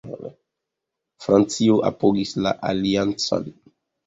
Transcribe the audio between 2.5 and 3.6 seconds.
aliancon.